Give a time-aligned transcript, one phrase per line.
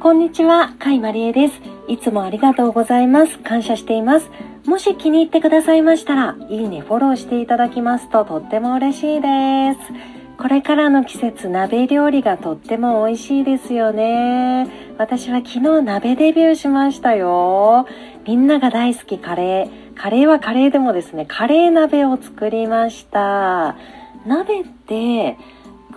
[0.00, 1.54] こんにちは、かいまりえです。
[1.88, 3.38] いつもありがとうございます。
[3.38, 4.30] 感謝しています。
[4.66, 9.78] もし気に入ってくださいましたら、いいね、フォローしていただきますととっても嬉しいです。
[10.36, 14.68] これからの季節、鍋料理がとっても美味しいですよね。
[14.98, 17.86] 私は昨日鍋デビューしましたよ。
[18.26, 19.94] みんなが大好きカレー。
[19.94, 23.76] カレーはカレーでもですね、カレー鍋を作りました。
[24.26, 25.36] 鍋って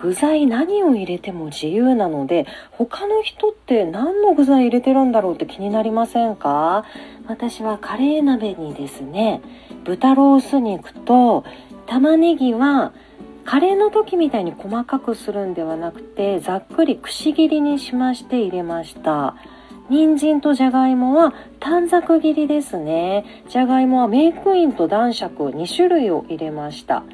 [0.00, 6.84] 具材何を入れても自由なので他の人って何の具材入れてるんだろうって気になりませんか？
[7.26, 9.40] 私はカレー鍋にですね
[9.84, 11.44] 豚ロース肉と
[11.86, 12.92] 玉ねぎは
[13.44, 19.36] カレーの時みたいに細かくするんではなくてざっくりくし切りにしまして入れました。
[19.88, 23.24] 人参とじゃがいもは短冊切りですね。
[23.48, 27.04] じゃがいもはメークインと男爵2種類を入れました。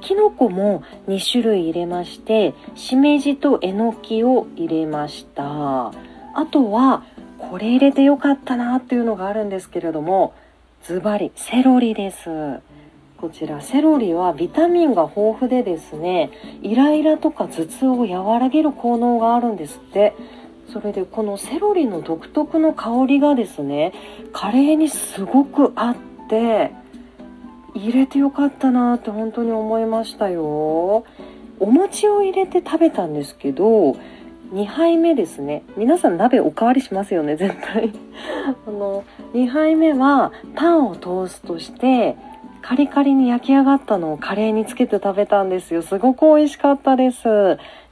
[0.00, 5.92] きのこも2種類入れましてしめじとえのきを入れました。
[6.32, 7.04] あとは
[7.38, 10.34] これ入れてよかったなっていうのがあるんですけれども
[10.84, 12.60] ズバリセロリです。
[13.16, 16.30] こちらセロリはビタミンが豊富でですね
[16.62, 20.14] イライラとか頭痛を和らげる効能があるんですって。
[20.72, 23.92] それでこのセロリの独特の香りがですね
[24.32, 25.96] カレーにすごく合っ
[26.28, 26.70] て
[27.74, 31.04] 入れてよかったなって本当に思いましたよ。
[31.60, 33.96] お餅を入れて食べたんですけど
[34.52, 35.62] 2杯目ですね。
[35.76, 37.92] 皆さん鍋おかわりしますよね絶対。
[38.66, 39.04] あの
[39.34, 42.16] 2杯目はパンをトーストして
[42.62, 45.82] カリカリに焼き上がったのをカレーにつけて食べたんですよ。
[45.82, 47.28] すごく美味しかったです。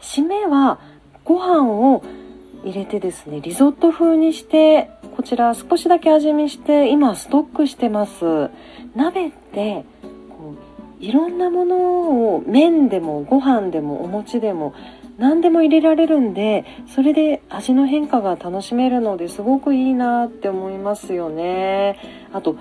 [0.01, 0.79] 締めは
[1.25, 2.03] ご飯を
[2.69, 8.51] 入れてですねリゾット風にしてこちら少しだけ味見して今ストックしてます。
[8.95, 9.85] 鍋って
[10.31, 10.55] こ
[11.01, 11.77] ういろんなもの
[12.35, 14.75] を麺でもご飯でもお餅でも
[15.17, 21.99] 何でも入れられるんでそれで味の変化が楽しめるのですごくいいなって思いますよね。
[22.33, 22.57] あと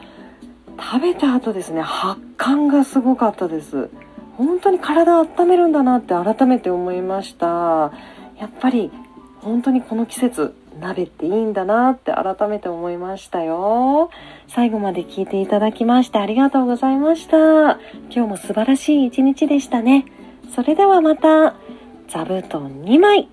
[0.79, 3.89] 食べた後ですね発汗がすごかったです。
[4.37, 7.91] 本当に体温めるんだなって改めて思いました。
[8.37, 8.91] やっぱり
[9.47, 14.09] 本当にこの季節鍋っていいんだなって改めて思いましたよ。
[14.47, 17.37] 最後まで聞いていただきましてありがとうございました。
[17.37, 20.05] 今日も素晴らしい一日でしたね。
[20.53, 21.55] それではまた、
[22.07, 23.29] 座布団2枚。